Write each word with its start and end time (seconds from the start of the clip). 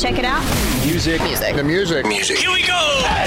Check 0.00 0.18
it 0.18 0.24
out. 0.24 0.42
Music. 0.82 1.20
Music. 1.20 1.54
The 1.54 1.62
music. 1.62 2.06
Music. 2.06 2.38
Here 2.38 2.50
we 2.50 2.62
go. 2.62 2.72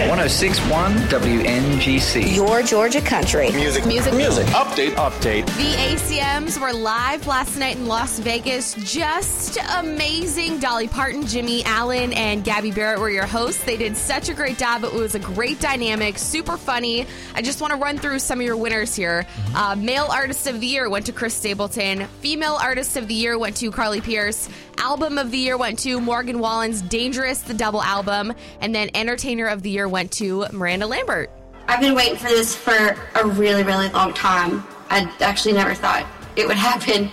1061 0.10 0.94
WNGC. 1.10 2.36
Your 2.36 2.64
Georgia 2.64 3.00
country. 3.00 3.52
Music. 3.52 3.86
Music. 3.86 4.12
Music. 4.16 4.44
Update. 4.48 4.96
Update. 4.96 5.46
The 5.46 5.76
ACMs 5.76 6.60
were 6.60 6.74
live 6.74 7.28
last 7.28 7.58
night 7.58 7.76
in 7.76 7.86
Las 7.86 8.18
Vegas. 8.18 8.74
Just 8.92 9.60
amazing. 9.78 10.58
Dolly 10.58 10.88
Parton, 10.88 11.28
Jimmy 11.28 11.64
Allen, 11.64 12.12
and 12.14 12.44
Gabby 12.44 12.72
Barrett 12.72 13.00
were 13.00 13.12
your 13.12 13.28
hosts. 13.28 13.64
They 13.64 13.78
did 13.78 13.96
such 13.96 14.30
a 14.30 14.34
great 14.34 14.58
job. 14.58 14.84
It 14.84 14.94
was 14.94 15.14
a 15.14 15.20
great 15.20 15.60
dynamic, 15.60 16.18
super 16.18 16.58
funny. 16.58 17.06
I 17.36 17.44
just 17.44 17.62
want 17.62 17.72
to 17.74 17.78
run 17.78 18.00
through 18.00 18.18
some 18.18 18.40
of 18.40 18.46
your 18.48 18.58
winners 18.58 18.96
here. 18.96 19.28
Uh, 19.54 19.76
male 19.76 20.08
Artist 20.12 20.48
of 20.48 20.60
the 20.60 20.66
Year 20.66 20.90
went 20.90 21.06
to 21.06 21.12
Chris 21.12 21.36
Stapleton. 21.36 22.08
Female 22.22 22.58
Artist 22.60 22.98
of 22.98 23.08
the 23.08 23.14
Year 23.14 23.38
went 23.38 23.58
to 23.58 23.70
Carly 23.70 24.02
Pearce. 24.02 24.50
Album 24.78 25.18
of 25.18 25.32
the 25.32 25.38
Year 25.38 25.58
went 25.58 25.80
to 25.80 26.00
Morgan 26.00 26.40
Wallen's 26.40 26.82
Dangerous, 26.82 27.42
the 27.42 27.54
double 27.54 27.82
album. 27.82 28.34
And 28.62 28.74
then 28.74 28.90
Entertainer 28.94 29.48
of 29.48 29.62
the 29.62 29.70
Year 29.70 29.88
went 29.88 30.12
to 30.14 30.46
Miranda 30.52 30.88
Lambert. 30.88 31.30
I've 31.68 31.80
been 31.80 31.96
waiting 31.96 32.18
for 32.18 32.28
this 32.28 32.56
for 32.56 32.98
a 33.16 33.26
really, 33.26 33.64
really 33.64 33.90
long 33.90 34.14
time. 34.14 34.64
I 34.90 35.12
actually 35.22 35.54
never 35.54 35.74
thought 35.74 36.06
it 36.36 36.48
would 36.48 36.58
happen. 36.72 37.10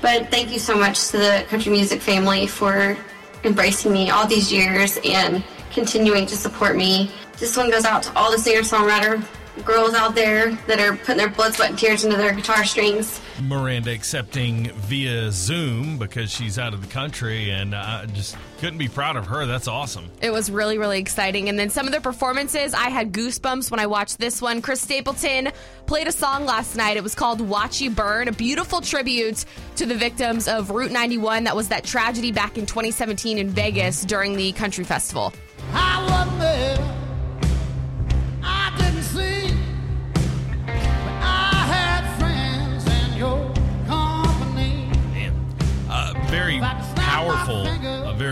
But 0.00 0.30
thank 0.30 0.50
you 0.50 0.58
so 0.58 0.76
much 0.76 1.08
to 1.08 1.18
the 1.18 1.44
country 1.48 1.72
music 1.72 2.00
family 2.00 2.46
for 2.46 2.96
embracing 3.44 3.92
me 3.92 4.10
all 4.10 4.26
these 4.26 4.52
years 4.52 4.98
and 5.04 5.44
continuing 5.72 6.26
to 6.26 6.36
support 6.36 6.76
me. 6.76 7.10
This 7.38 7.56
one 7.56 7.70
goes 7.70 7.84
out 7.84 8.02
to 8.04 8.16
all 8.16 8.30
the 8.30 8.38
singer 8.38 8.60
songwriter 8.60 9.22
girls 9.64 9.94
out 9.94 10.14
there 10.14 10.52
that 10.66 10.80
are 10.80 10.96
putting 10.96 11.18
their 11.18 11.28
blood, 11.28 11.54
sweat, 11.54 11.70
and 11.70 11.78
tears 11.78 12.04
into 12.04 12.16
their 12.16 12.32
guitar 12.32 12.64
strings. 12.64 13.20
Miranda 13.42 13.90
accepting 13.90 14.70
via 14.72 15.30
Zoom 15.32 15.98
because 15.98 16.30
she's 16.30 16.58
out 16.58 16.74
of 16.74 16.80
the 16.80 16.86
country, 16.92 17.50
and 17.50 17.74
I 17.74 18.06
just 18.06 18.36
couldn't 18.58 18.78
be 18.78 18.88
proud 18.88 19.16
of 19.16 19.26
her. 19.26 19.46
That's 19.46 19.68
awesome. 19.68 20.10
It 20.20 20.30
was 20.30 20.50
really, 20.50 20.78
really 20.78 20.98
exciting. 20.98 21.48
And 21.48 21.58
then 21.58 21.70
some 21.70 21.86
of 21.86 21.92
the 21.92 22.00
performances, 22.00 22.74
I 22.74 22.90
had 22.90 23.12
goosebumps 23.12 23.70
when 23.70 23.80
I 23.80 23.86
watched 23.86 24.18
this 24.18 24.42
one. 24.42 24.62
Chris 24.62 24.80
Stapleton 24.80 25.50
played 25.86 26.06
a 26.06 26.12
song 26.12 26.44
last 26.44 26.76
night. 26.76 26.96
It 26.96 27.02
was 27.02 27.14
called 27.14 27.40
Watch 27.40 27.80
You 27.80 27.90
Burn, 27.90 28.28
a 28.28 28.32
beautiful 28.32 28.80
tribute 28.80 29.44
to 29.76 29.86
the 29.86 29.94
victims 29.94 30.48
of 30.48 30.70
Route 30.70 30.92
91. 30.92 31.44
That 31.44 31.56
was 31.56 31.68
that 31.68 31.84
tragedy 31.84 32.32
back 32.32 32.58
in 32.58 32.66
2017 32.66 33.38
in 33.38 33.48
Vegas 33.50 34.02
during 34.04 34.36
the 34.36 34.52
country 34.52 34.84
festival. 34.84 35.32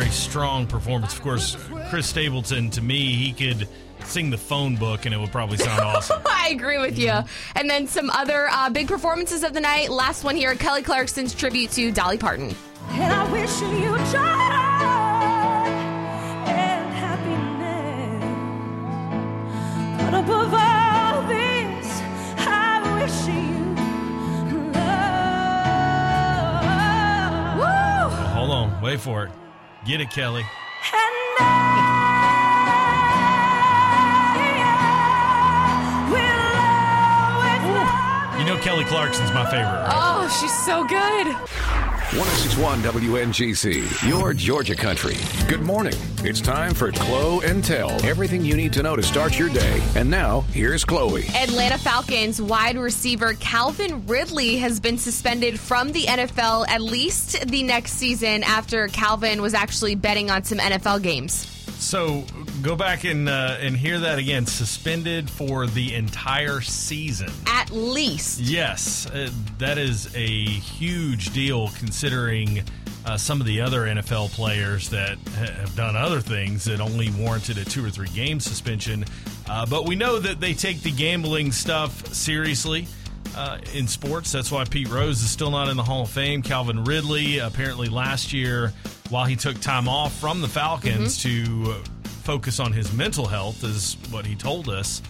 Very 0.08 0.16
strong 0.16 0.66
performance. 0.66 1.14
Of 1.14 1.20
course, 1.22 1.56
Chris 1.90 2.06
Stapleton, 2.06 2.70
to 2.70 2.80
me, 2.80 3.14
he 3.14 3.32
could 3.32 3.68
sing 4.04 4.30
the 4.30 4.38
phone 4.38 4.76
book 4.76 5.04
and 5.04 5.14
it 5.14 5.18
would 5.18 5.30
probably 5.30 5.58
sound 5.58 5.80
awesome. 5.84 6.22
I 6.26 6.48
agree 6.50 6.78
with 6.78 6.98
you. 6.98 7.12
And 7.54 7.68
then 7.68 7.86
some 7.86 8.08
other 8.10 8.48
uh, 8.50 8.70
big 8.70 8.88
performances 8.88 9.42
of 9.42 9.52
the 9.52 9.60
night. 9.60 9.90
Last 9.90 10.24
one 10.24 10.34
here 10.36 10.54
Kelly 10.54 10.82
Clarkson's 10.82 11.34
tribute 11.34 11.70
to 11.72 11.92
Dolly 11.92 12.16
Parton. 12.16 12.54
And 12.90 13.12
I 13.12 13.30
wish 13.30 13.60
you 13.60 13.98
joy 14.12 14.18
and 16.48 16.92
happiness. 16.94 18.24
But 20.02 20.14
above 20.14 20.54
all 20.54 21.22
this, 21.28 22.00
I 22.46 22.80
wish 22.94 23.26
you 23.28 23.74
love. 27.52 27.58
Woo! 27.58 28.16
Hold 28.34 28.50
on, 28.50 28.80
wait 28.80 29.00
for 29.00 29.24
it. 29.24 29.30
Get 29.84 30.00
it, 30.00 30.10
Kelly. 30.10 30.42
And 30.42 31.38
I 31.40 31.62
will 36.10 36.56
always 37.38 37.64
love 37.76 38.40
You 38.40 38.44
know 38.46 38.58
Kelly 38.62 38.84
Clarkson's 38.84 39.32
my 39.32 39.44
favorite, 39.44 39.64
right? 39.64 39.92
Oh, 39.94 40.28
she's 40.40 40.56
so 40.64 40.84
good. 40.84 41.36
1061 42.16 42.80
WNGC, 42.80 44.08
your 44.08 44.32
Georgia 44.32 44.74
country. 44.74 45.16
Good 45.46 45.60
morning. 45.60 45.92
It's 46.24 46.40
time 46.40 46.72
for 46.72 46.90
Chloe 46.90 47.44
and 47.44 47.62
Tell. 47.62 47.90
Everything 48.02 48.42
you 48.42 48.56
need 48.56 48.72
to 48.72 48.82
know 48.82 48.96
to 48.96 49.02
start 49.02 49.38
your 49.38 49.50
day. 49.50 49.82
And 49.94 50.10
now, 50.10 50.40
here's 50.52 50.86
Chloe. 50.86 51.26
Atlanta 51.34 51.76
Falcons 51.76 52.40
wide 52.40 52.78
receiver 52.78 53.34
Calvin 53.34 54.06
Ridley 54.06 54.56
has 54.56 54.80
been 54.80 54.96
suspended 54.96 55.60
from 55.60 55.92
the 55.92 56.04
NFL 56.04 56.66
at 56.68 56.80
least 56.80 57.46
the 57.46 57.62
next 57.62 57.92
season 57.92 58.42
after 58.42 58.88
Calvin 58.88 59.42
was 59.42 59.52
actually 59.52 59.94
betting 59.94 60.30
on 60.30 60.44
some 60.44 60.56
NFL 60.56 61.02
games. 61.02 61.46
So 61.78 62.24
go 62.62 62.76
back 62.76 63.04
and 63.04 63.28
uh, 63.28 63.56
and 63.60 63.76
hear 63.76 63.98
that 64.00 64.18
again. 64.18 64.46
Suspended 64.46 65.30
for 65.30 65.66
the 65.66 65.94
entire 65.94 66.60
season. 66.60 67.30
At 67.46 67.70
least. 67.70 68.40
Yes, 68.40 69.06
uh, 69.06 69.30
that 69.58 69.78
is 69.78 70.14
a 70.14 70.26
huge 70.26 71.32
deal 71.32 71.68
considering 71.78 72.62
uh, 73.06 73.16
some 73.16 73.40
of 73.40 73.46
the 73.46 73.60
other 73.60 73.82
NFL 73.82 74.30
players 74.32 74.90
that 74.90 75.16
ha- 75.36 75.52
have 75.52 75.74
done 75.76 75.96
other 75.96 76.20
things 76.20 76.64
that 76.64 76.80
only 76.80 77.10
warranted 77.12 77.58
a 77.58 77.64
two 77.64 77.84
or 77.84 77.90
three 77.90 78.08
game 78.08 78.40
suspension. 78.40 79.04
Uh, 79.48 79.64
but 79.66 79.86
we 79.86 79.96
know 79.96 80.18
that 80.18 80.40
they 80.40 80.54
take 80.54 80.82
the 80.82 80.90
gambling 80.92 81.52
stuff 81.52 82.12
seriously. 82.12 82.86
Uh, 83.36 83.58
in 83.74 83.86
sports, 83.86 84.32
that's 84.32 84.50
why 84.50 84.64
Pete 84.64 84.88
Rose 84.88 85.22
is 85.22 85.30
still 85.30 85.50
not 85.50 85.68
in 85.68 85.76
the 85.76 85.82
Hall 85.82 86.02
of 86.02 86.10
Fame. 86.10 86.42
Calvin 86.42 86.82
Ridley, 86.84 87.38
apparently 87.38 87.88
last 87.88 88.32
year, 88.32 88.72
while 89.10 89.26
he 89.26 89.36
took 89.36 89.60
time 89.60 89.88
off 89.88 90.18
from 90.18 90.40
the 90.40 90.48
Falcons 90.48 91.22
to 91.22 91.64
uh, 91.76 91.88
focus 92.28 92.60
on 92.60 92.74
his 92.74 92.92
mental 92.92 93.24
health, 93.26 93.64
is 93.64 93.96
what 94.10 94.26
he 94.26 94.34
told 94.34 94.68
us. 94.68 95.00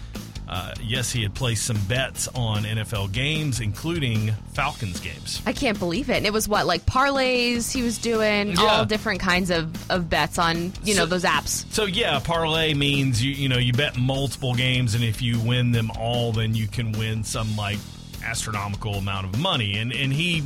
Uh, 0.47 0.73
yes, 0.81 1.11
he 1.11 1.21
had 1.21 1.35
placed 1.35 1.65
some 1.65 1.77
bets 1.89 2.29
on 2.29 2.63
NFL 2.63 3.11
games, 3.11 3.59
including 3.59 4.31
Falcons 4.53 5.01
games. 5.01 5.41
I 5.45 5.51
can't 5.51 5.77
believe 5.77 6.09
it. 6.09 6.15
And 6.15 6.25
it 6.25 6.31
was 6.31 6.47
what, 6.47 6.65
like 6.65 6.85
parlays 6.85 7.71
he 7.73 7.83
was 7.83 7.97
doing, 7.97 8.51
Yeah. 8.53 8.61
all 8.61 8.85
different 8.85 9.19
kinds 9.19 9.49
of, 9.51 9.91
of 9.91 10.09
bets 10.09 10.39
on, 10.39 10.71
you 10.83 10.95
know, 10.95 11.05
those 11.05 11.25
apps. 11.25 11.69
So 11.73 11.83
yeah, 11.85 12.19
parlay 12.23 12.73
means 12.73 13.21
you 13.23 13.31
you 13.33 13.49
know 13.49 13.57
you 13.59 13.73
bet 13.73 13.97
multiple 13.97 14.55
games, 14.55 14.95
and 14.95 15.03
if 15.03 15.21
you 15.21 15.39
win 15.41 15.71
them 15.73 15.91
all, 15.99 16.31
then 16.31 16.55
you 16.55 16.67
can 16.67 16.93
win 16.93 17.25
some 17.25 17.55
like 17.57 17.79
astronomical 18.23 18.95
amount 18.95 19.25
of 19.27 19.37
money. 19.39 19.77
And 19.77 19.91
and 19.91 20.13
he 20.13 20.43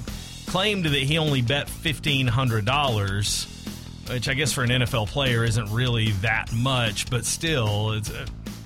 claimed 0.48 0.86
that 0.86 0.94
he 1.04 1.18
only 1.20 1.44
bet 1.44 1.70
fifteen 1.70 2.28
hundred 2.28 2.66
dollars, 2.66 3.46
which 4.10 4.28
I 4.28 4.34
guess 4.34 4.54
for 4.54 4.64
an 4.64 4.70
NFL 4.70 5.08
player 5.08 5.44
isn't 5.44 5.72
really 5.72 6.12
that 6.22 6.52
much, 6.54 7.10
but 7.10 7.26
still, 7.26 7.94
it's. 7.94 8.10
Uh, 8.10 8.26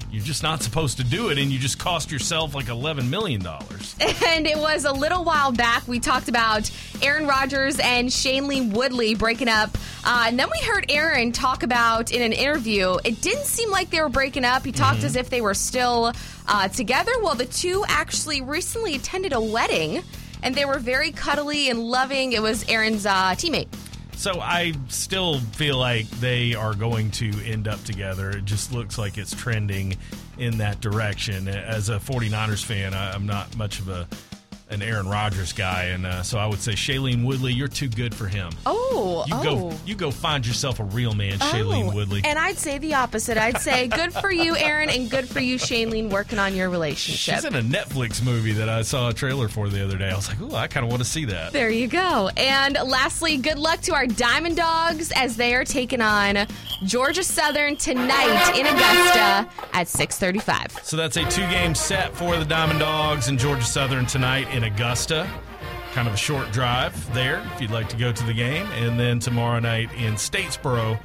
you're 0.09 0.23
just 0.23 0.41
not 0.41 0.63
supposed 0.63 0.97
to 0.97 1.03
do 1.03 1.29
it, 1.29 1.37
and 1.37 1.51
you 1.51 1.59
just 1.59 1.77
cost 1.77 2.11
yourself 2.11 2.55
like 2.55 2.69
eleven 2.69 3.09
million 3.09 3.41
dollars. 3.41 3.95
And 4.25 4.45
it 4.45 4.57
was 4.57 4.85
a 4.85 4.91
little 4.91 5.23
while 5.23 5.51
back. 5.51 5.87
We 5.87 5.99
talked 5.99 6.27
about 6.29 6.69
Aaron 7.01 7.27
Rodgers 7.27 7.79
and 7.79 8.07
Shailene 8.07 8.71
Woodley 8.71 9.15
breaking 9.15 9.47
up. 9.47 9.75
Uh, 10.05 10.25
and 10.27 10.39
then 10.39 10.47
we 10.51 10.63
heard 10.65 10.85
Aaron 10.89 11.31
talk 11.31 11.63
about 11.63 12.11
in 12.11 12.21
an 12.21 12.33
interview, 12.33 12.97
it 13.03 13.21
didn't 13.21 13.45
seem 13.45 13.71
like 13.71 13.89
they 13.89 14.01
were 14.01 14.09
breaking 14.09 14.45
up. 14.45 14.63
He 14.63 14.71
talked 14.71 15.03
as 15.03 15.15
if 15.15 15.29
they 15.29 15.41
were 15.41 15.53
still 15.53 16.13
uh, 16.47 16.67
together. 16.67 17.11
Well, 17.21 17.35
the 17.35 17.45
two 17.45 17.83
actually 17.87 18.41
recently 18.41 18.95
attended 18.95 19.33
a 19.33 19.41
wedding 19.41 20.03
and 20.43 20.53
they 20.53 20.65
were 20.65 20.79
very 20.79 21.11
cuddly 21.11 21.69
and 21.69 21.79
loving. 21.79 22.33
It 22.33 22.41
was 22.41 22.67
Aaron's 22.69 23.05
uh, 23.05 23.31
teammate. 23.31 23.67
So 24.17 24.41
I 24.41 24.73
still 24.87 25.39
feel 25.39 25.77
like 25.77 26.09
they 26.19 26.55
are 26.55 26.73
going 26.73 27.11
to 27.11 27.31
end 27.45 27.67
up 27.67 27.81
together. 27.83 28.31
It 28.31 28.45
just 28.45 28.73
looks 28.73 28.97
like 28.97 29.17
it's 29.17 29.33
trending 29.33 29.95
in 30.39 30.57
that 30.57 30.81
direction. 30.81 31.47
As 31.47 31.89
a 31.89 31.99
49ers 31.99 32.63
fan, 32.65 32.93
I- 32.95 33.11
I'm 33.13 33.27
not 33.27 33.55
much 33.55 33.79
of 33.79 33.89
a 33.89 34.07
an 34.69 34.81
Aaron 34.81 35.07
Rodgers 35.07 35.53
guy, 35.53 35.85
and 35.85 36.05
uh, 36.05 36.23
so 36.23 36.37
I 36.37 36.45
would 36.45 36.59
say 36.59 36.73
Shailene 36.73 37.23
Woodley, 37.23 37.53
you're 37.53 37.69
too 37.69 37.87
good 37.87 38.13
for 38.13 38.27
him. 38.27 38.51
Oh, 38.65 39.23
You 39.27 39.35
oh. 39.35 39.43
go, 39.69 39.77
you 39.85 39.95
go 39.95 40.11
find 40.11 40.45
yourself 40.45 40.79
a 40.81 40.83
real 40.83 41.13
man, 41.13 41.39
Shailene 41.39 41.89
Oh, 41.91 41.95
Woodley. 41.95 42.21
And 42.25 42.37
I'd 42.37 42.57
say 42.57 42.77
the 42.77 42.95
opposite. 42.95 43.37
I'd 43.37 43.59
say 43.59 43.87
good 43.87 44.11
for 44.13 44.29
you, 44.29 44.57
Aaron, 44.57 44.89
and 44.89 45.09
good 45.09 45.27
for 45.29 45.39
you, 45.39 45.55
Shailene, 45.57 46.09
working 46.09 46.37
on 46.37 46.53
your 46.53 46.69
relationship. 46.69 47.35
She's 47.35 47.45
in 47.45 47.55
a 47.55 47.61
Netflix 47.61 48.21
movie 48.23 48.51
that 48.53 48.67
I 48.67 48.81
saw 48.81 49.07
a 49.09 49.13
trailer 49.13 49.47
for 49.47 49.69
the 49.69 49.81
other 49.83 49.97
day. 49.97 50.09
I 50.09 50.15
was 50.15 50.27
like, 50.27 50.41
oh, 50.41 50.55
I 50.55 50.67
kind 50.67 50.83
of 50.85 50.89
want 50.89 51.01
to 51.01 51.07
see 51.07 51.23
that. 51.25 51.53
There 51.53 51.69
you 51.69 51.87
go. 51.87 52.29
And 52.35 52.73
lastly, 52.85 53.37
good 53.37 53.59
luck 53.59 53.79
to 53.83 53.93
our 53.93 54.05
Diamond 54.05 54.57
Dogs 54.57 55.13
as 55.15 55.37
they 55.37 55.55
are 55.55 55.63
taking 55.63 56.01
on 56.01 56.45
Georgia 56.83 57.23
Southern 57.23 57.77
tonight 57.77 58.53
in 58.57 58.65
Augusta 58.65 59.47
at 59.73 59.87
6:35. 59.87 60.83
So 60.83 60.97
that's 60.97 61.15
a 61.17 61.23
two-game 61.29 61.73
set 61.73 62.13
for 62.15 62.37
the 62.37 62.45
Diamond 62.45 62.79
Dogs 62.79 63.29
and 63.29 63.39
Georgia 63.39 63.63
Southern 63.63 64.05
tonight 64.05 64.47
in 64.57 64.63
Augusta. 64.63 65.29
kind 65.93 66.07
of 66.07 66.15
a 66.15 66.17
short 66.17 66.51
drive 66.51 67.13
there 67.13 67.43
if 67.53 67.61
you'd 67.61 67.69
like 67.69 67.87
to 67.89 67.95
go 67.95 68.11
to 68.11 68.23
the 68.25 68.33
game. 68.33 68.65
And 68.73 68.99
then 68.99 69.19
tomorrow 69.19 69.59
night 69.59 69.93
in 69.93 70.15
Statesboro 70.15 70.99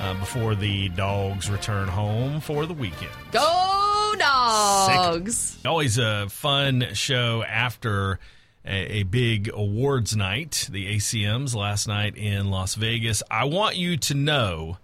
uh, 0.00 0.14
before 0.14 0.54
the 0.54 0.88
dogs 0.90 1.50
return 1.50 1.88
home 1.88 2.40
for 2.40 2.64
the 2.64 2.74
weekend. 2.74 3.10
Go 3.32 4.14
dogs! 4.16 5.58
Always 5.66 5.98
a 5.98 6.28
fun 6.28 6.86
show 6.92 7.42
after 7.42 8.20
a, 8.64 9.00
a 9.00 9.02
big 9.02 9.50
awards 9.52 10.14
night, 10.14 10.68
the 10.70 10.94
ACMs 10.94 11.56
last 11.56 11.88
night 11.88 12.16
in 12.16 12.50
Las 12.50 12.76
Vegas. 12.76 13.20
I 13.28 13.46
want 13.46 13.74
you 13.74 13.96
to 13.96 14.14
know 14.14 14.78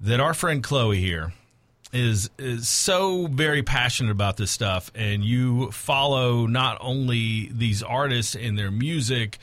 that 0.00 0.18
our 0.18 0.34
friend 0.34 0.60
Chloe 0.60 0.98
here 0.98 1.32
is 1.92 2.30
is 2.38 2.68
so 2.68 3.26
very 3.26 3.62
passionate 3.62 4.10
about 4.10 4.36
this 4.36 4.50
stuff 4.50 4.90
and 4.94 5.24
you 5.24 5.70
follow 5.70 6.46
not 6.46 6.76
only 6.80 7.50
these 7.52 7.82
artists 7.82 8.34
and 8.34 8.58
their 8.58 8.70
music 8.70 9.38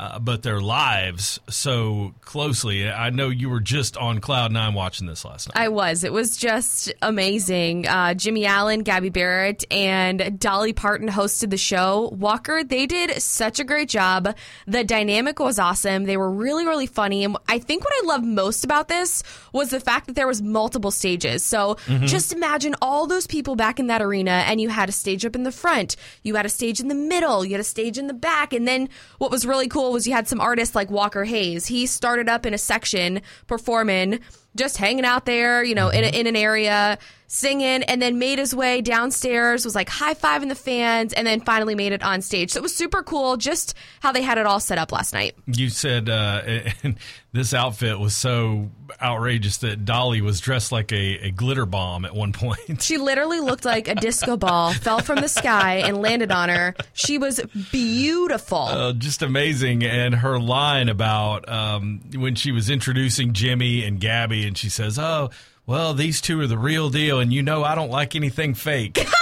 uh, 0.00 0.18
but 0.18 0.42
their 0.42 0.62
lives 0.62 1.38
so 1.50 2.14
closely. 2.22 2.88
I 2.88 3.10
know 3.10 3.28
you 3.28 3.50
were 3.50 3.60
just 3.60 3.98
on 3.98 4.18
Cloud 4.20 4.50
Nine 4.50 4.72
watching 4.72 5.06
this 5.06 5.26
last 5.26 5.48
night. 5.48 5.62
I 5.62 5.68
was. 5.68 6.04
It 6.04 6.12
was 6.12 6.38
just 6.38 6.90
amazing. 7.02 7.86
Uh, 7.86 8.14
Jimmy 8.14 8.46
Allen, 8.46 8.82
Gabby 8.82 9.10
Barrett, 9.10 9.62
and 9.70 10.40
Dolly 10.40 10.72
Parton 10.72 11.06
hosted 11.06 11.50
the 11.50 11.58
show. 11.58 12.08
Walker, 12.14 12.64
they 12.64 12.86
did 12.86 13.20
such 13.20 13.60
a 13.60 13.64
great 13.64 13.90
job. 13.90 14.34
The 14.66 14.84
dynamic 14.84 15.38
was 15.38 15.58
awesome. 15.58 16.04
They 16.04 16.16
were 16.16 16.30
really, 16.30 16.64
really 16.64 16.86
funny. 16.86 17.22
And 17.22 17.36
I 17.46 17.58
think 17.58 17.84
what 17.84 17.92
I 18.02 18.06
loved 18.06 18.24
most 18.24 18.64
about 18.64 18.88
this 18.88 19.22
was 19.52 19.68
the 19.68 19.80
fact 19.80 20.06
that 20.06 20.14
there 20.14 20.26
was 20.26 20.40
multiple 20.40 20.90
stages. 20.90 21.44
So 21.44 21.76
just 22.06 22.32
imagine 22.32 22.74
all 22.80 23.06
those 23.06 23.26
people 23.26 23.54
back 23.54 23.78
in 23.78 23.88
that 23.88 24.00
arena, 24.00 24.44
and 24.46 24.62
you 24.62 24.70
had 24.70 24.88
a 24.88 24.92
stage 24.92 25.26
up 25.26 25.34
in 25.36 25.42
the 25.42 25.52
front, 25.52 25.96
you 26.22 26.36
had 26.36 26.46
a 26.46 26.48
stage 26.48 26.80
in 26.80 26.88
the 26.88 26.94
middle, 26.94 27.44
you 27.44 27.50
had 27.52 27.60
a 27.60 27.64
stage 27.64 27.98
in 27.98 28.06
the 28.06 28.14
back, 28.14 28.54
and 28.54 28.66
then 28.66 28.88
what 29.18 29.30
was 29.30 29.44
really 29.44 29.68
cool 29.68 29.89
was 29.92 30.06
you 30.06 30.12
had 30.12 30.28
some 30.28 30.40
artists 30.40 30.74
like 30.74 30.90
Walker 30.90 31.24
Hayes. 31.24 31.66
He 31.66 31.86
started 31.86 32.28
up 32.28 32.46
in 32.46 32.54
a 32.54 32.58
section 32.58 33.22
performing, 33.46 34.20
just 34.56 34.76
hanging 34.76 35.04
out 35.04 35.26
there, 35.26 35.62
you 35.62 35.74
know, 35.74 35.88
in, 35.88 36.04
a, 36.04 36.08
in 36.08 36.26
an 36.26 36.36
area, 36.36 36.98
singing, 37.26 37.82
and 37.84 38.02
then 38.02 38.18
made 38.18 38.38
his 38.38 38.54
way 38.54 38.80
downstairs, 38.80 39.64
was 39.64 39.74
like 39.74 39.88
high 39.88 40.14
fiving 40.14 40.48
the 40.48 40.54
fans, 40.54 41.12
and 41.12 41.26
then 41.26 41.40
finally 41.40 41.74
made 41.74 41.92
it 41.92 42.02
on 42.02 42.20
stage. 42.20 42.50
So 42.50 42.58
it 42.58 42.62
was 42.62 42.74
super 42.74 43.02
cool 43.02 43.36
just 43.36 43.74
how 44.00 44.12
they 44.12 44.22
had 44.22 44.38
it 44.38 44.46
all 44.46 44.60
set 44.60 44.78
up 44.78 44.92
last 44.92 45.12
night. 45.12 45.36
You 45.46 45.68
said 45.68 46.08
uh, 46.08 46.42
and 46.82 46.96
this 47.32 47.54
outfit 47.54 47.98
was 48.00 48.16
so 48.16 48.70
outrageous 49.00 49.58
that 49.58 49.84
Dolly 49.84 50.20
was 50.20 50.40
dressed 50.40 50.72
like 50.72 50.90
a, 50.90 51.28
a 51.28 51.30
glitter 51.30 51.64
bomb 51.64 52.04
at 52.04 52.14
one 52.14 52.32
point. 52.32 52.82
She 52.82 52.98
literally 52.98 53.38
looked 53.38 53.64
like 53.64 53.86
a 53.86 53.94
disco 53.94 54.36
ball 54.36 54.72
fell 54.72 54.98
from 54.98 55.20
the 55.20 55.28
sky 55.28 55.76
and 55.76 55.98
landed 55.98 56.32
on 56.32 56.48
her. 56.48 56.74
She 56.92 57.18
was 57.18 57.40
beautiful. 57.70 58.58
Uh, 58.58 58.92
just 58.94 59.22
amazing. 59.22 59.84
And 59.84 60.14
her 60.16 60.40
line 60.40 60.88
about 60.88 61.48
um, 61.48 62.00
when 62.16 62.34
she 62.34 62.50
was 62.50 62.68
introducing 62.68 63.32
Jimmy 63.32 63.84
and 63.84 64.00
Gabby, 64.00 64.39
and 64.46 64.56
she 64.56 64.68
says, 64.68 64.98
Oh, 64.98 65.30
well, 65.66 65.94
these 65.94 66.20
two 66.20 66.40
are 66.40 66.46
the 66.46 66.58
real 66.58 66.90
deal, 66.90 67.20
and 67.20 67.32
you 67.32 67.42
know 67.42 67.62
I 67.64 67.74
don't 67.74 67.90
like 67.90 68.16
anything 68.16 68.54
fake. 68.54 68.98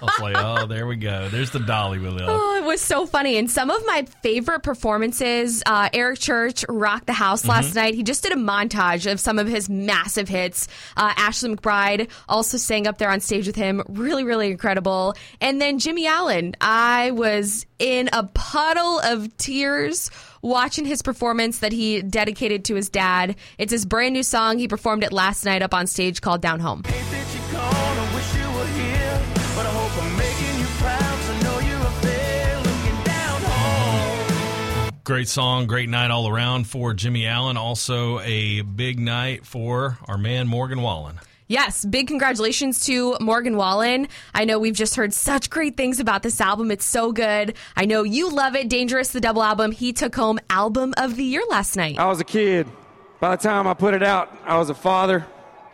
I 0.00 0.04
was 0.04 0.20
like, 0.20 0.36
Oh, 0.38 0.66
there 0.66 0.86
we 0.86 0.96
go. 0.96 1.28
There's 1.28 1.50
the 1.50 1.60
Dolly 1.60 1.98
we 1.98 2.08
love. 2.08 2.28
Oh, 2.28 2.56
it 2.56 2.64
was 2.64 2.80
so 2.80 3.06
funny. 3.06 3.36
And 3.36 3.50
some 3.50 3.70
of 3.70 3.84
my 3.86 4.06
favorite 4.22 4.60
performances, 4.62 5.62
uh, 5.66 5.88
Eric 5.92 6.18
Church 6.18 6.64
rocked 6.68 7.06
the 7.06 7.12
house 7.12 7.46
last 7.46 7.74
night. 7.74 7.94
He 7.94 8.02
just 8.02 8.22
did 8.22 8.32
a 8.32 8.36
montage 8.36 9.10
of 9.10 9.20
some 9.20 9.38
of 9.38 9.46
his 9.48 9.68
massive 9.68 10.28
hits. 10.28 10.68
Uh, 10.96 11.12
Ashley 11.16 11.54
McBryde 11.54 12.10
also 12.28 12.56
sang 12.56 12.86
up 12.86 12.98
there 12.98 13.10
on 13.10 13.20
stage 13.20 13.46
with 13.46 13.56
him. 13.56 13.82
Really, 13.88 14.24
really 14.24 14.50
incredible. 14.50 15.14
And 15.40 15.60
then 15.60 15.78
Jimmy 15.78 16.06
Allen. 16.06 16.54
I 16.60 17.10
was 17.12 17.66
in 17.78 18.10
a 18.12 18.24
puddle 18.24 19.00
of 19.00 19.36
tears 19.36 20.10
watching 20.42 20.84
his 20.84 21.02
performance 21.02 21.60
that 21.60 21.72
he 21.72 22.02
dedicated 22.02 22.64
to 22.66 22.74
his 22.74 22.88
dad. 22.88 23.36
It's 23.58 23.72
his 23.72 23.84
brand 23.84 24.14
new 24.14 24.22
song. 24.22 24.58
He 24.58 24.68
performed 24.68 25.04
it 25.04 25.12
last 25.12 25.44
night 25.44 25.62
up 25.62 25.74
on 25.74 25.86
stage 25.86 26.20
called 26.20 26.40
Down 26.40 26.60
Home. 26.60 26.82
Hate 26.84 28.47
Great 35.08 35.30
song, 35.30 35.66
great 35.66 35.88
night 35.88 36.10
all 36.10 36.28
around 36.28 36.66
for 36.66 36.92
Jimmy 36.92 37.26
Allen. 37.26 37.56
Also, 37.56 38.20
a 38.20 38.60
big 38.60 39.00
night 39.00 39.46
for 39.46 39.96
our 40.06 40.18
man 40.18 40.46
Morgan 40.46 40.82
Wallen. 40.82 41.18
Yes, 41.46 41.82
big 41.82 42.08
congratulations 42.08 42.84
to 42.84 43.16
Morgan 43.18 43.56
Wallen. 43.56 44.08
I 44.34 44.44
know 44.44 44.58
we've 44.58 44.74
just 44.74 44.96
heard 44.96 45.14
such 45.14 45.48
great 45.48 45.78
things 45.78 45.98
about 45.98 46.22
this 46.22 46.42
album. 46.42 46.70
It's 46.70 46.84
so 46.84 47.10
good. 47.10 47.54
I 47.74 47.86
know 47.86 48.02
you 48.02 48.28
love 48.30 48.54
it. 48.54 48.68
Dangerous, 48.68 49.08
the 49.08 49.20
double 49.22 49.42
album. 49.42 49.72
He 49.72 49.94
took 49.94 50.14
home 50.14 50.40
Album 50.50 50.92
of 50.98 51.16
the 51.16 51.24
Year 51.24 51.40
last 51.48 51.74
night. 51.74 51.98
I 51.98 52.04
was 52.08 52.20
a 52.20 52.24
kid. 52.24 52.66
By 53.18 53.34
the 53.34 53.42
time 53.42 53.66
I 53.66 53.72
put 53.72 53.94
it 53.94 54.02
out, 54.02 54.30
I 54.44 54.58
was 54.58 54.68
a 54.68 54.74
father, 54.74 55.24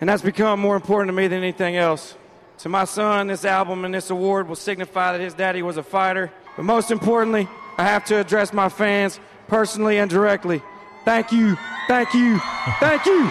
and 0.00 0.08
that's 0.08 0.22
become 0.22 0.60
more 0.60 0.76
important 0.76 1.08
to 1.08 1.12
me 1.12 1.26
than 1.26 1.38
anything 1.38 1.74
else. 1.74 2.14
To 2.58 2.68
my 2.68 2.84
son, 2.84 3.26
this 3.26 3.44
album 3.44 3.84
and 3.84 3.92
this 3.92 4.10
award 4.10 4.46
will 4.46 4.54
signify 4.54 5.10
that 5.10 5.20
his 5.20 5.34
daddy 5.34 5.60
was 5.60 5.76
a 5.76 5.82
fighter. 5.82 6.30
But 6.54 6.66
most 6.66 6.92
importantly, 6.92 7.48
I 7.76 7.84
have 7.84 8.04
to 8.06 8.16
address 8.20 8.52
my 8.52 8.68
fans 8.68 9.20
personally 9.48 9.98
and 9.98 10.10
directly. 10.10 10.62
Thank 11.04 11.32
you, 11.32 11.56
thank 11.88 12.14
you, 12.14 12.40
thank 12.80 13.04
you. 13.06 13.30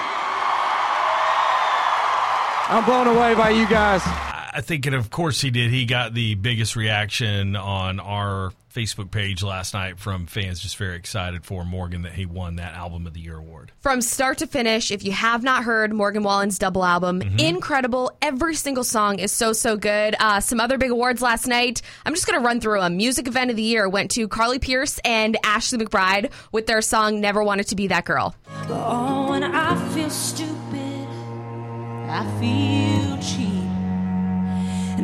I'm 2.69 2.85
blown 2.85 3.07
away 3.07 3.35
by 3.35 3.49
you 3.49 3.67
guys. 3.67 4.32
I 4.55 4.61
think, 4.61 4.85
and 4.85 4.95
of 4.95 5.09
course 5.09 5.41
he 5.41 5.51
did. 5.51 5.71
He 5.71 5.85
got 5.85 6.13
the 6.13 6.35
biggest 6.35 6.75
reaction 6.75 7.55
on 7.55 7.99
our 7.99 8.51
Facebook 8.73 9.11
page 9.11 9.43
last 9.43 9.73
night 9.75 9.99
from 9.99 10.25
fans 10.25 10.59
just 10.59 10.77
very 10.77 10.95
excited 10.95 11.45
for 11.45 11.63
Morgan 11.63 12.01
that 12.03 12.13
he 12.13 12.25
won 12.25 12.55
that 12.55 12.73
Album 12.73 13.05
of 13.05 13.13
the 13.13 13.19
Year 13.19 13.37
award. 13.37 13.71
From 13.81 14.01
start 14.01 14.39
to 14.39 14.47
finish, 14.47 14.89
if 14.89 15.03
you 15.03 15.11
have 15.11 15.43
not 15.43 15.63
heard 15.63 15.93
Morgan 15.93 16.23
Wallen's 16.23 16.57
double 16.57 16.83
album, 16.83 17.21
incredible. 17.37 18.17
Every 18.21 18.55
single 18.55 18.83
song 18.83 19.19
is 19.19 19.31
so, 19.31 19.53
so 19.53 19.77
good. 19.77 20.15
Uh, 20.19 20.39
some 20.39 20.59
other 20.59 20.77
big 20.79 20.89
awards 20.89 21.21
last 21.21 21.45
night. 21.47 21.81
I'm 22.05 22.13
just 22.13 22.25
going 22.25 22.39
to 22.39 22.45
run 22.45 22.59
through 22.59 22.79
them. 22.79 22.97
Music 22.97 23.27
Event 23.27 23.51
of 23.51 23.57
the 23.57 23.63
Year 23.63 23.87
went 23.87 24.09
to 24.11 24.27
Carly 24.27 24.57
Pearce 24.57 24.99
and 25.05 25.37
Ashley 25.43 25.77
McBryde 25.77 26.31
with 26.51 26.65
their 26.65 26.81
song 26.81 27.21
Never 27.21 27.43
Wanted 27.43 27.67
to 27.67 27.75
Be 27.75 27.87
That 27.87 28.05
Girl. 28.05 28.35
Oh, 28.69 29.27
when 29.29 29.43
I 29.43 29.75
feel 29.93 30.09
stupid, 30.09 30.49
I 32.09 32.23
feel 32.39 33.17
cheap, 33.21 33.63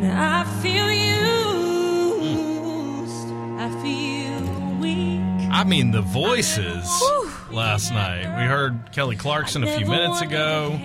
and 0.02 0.12
I 0.12 0.44
feel 0.62 0.90
used. 0.90 1.10
I 3.58 3.68
feel 3.82 4.40
weak. 4.80 5.48
I 5.50 5.64
mean, 5.64 5.90
the 5.90 6.02
voices 6.02 6.88
last 7.50 7.92
night. 7.92 8.20
We 8.40 8.46
heard 8.46 8.92
Kelly 8.92 9.16
Clarkson 9.16 9.64
a 9.64 9.76
few 9.76 9.86
minutes 9.86 10.20
ago. 10.20 10.78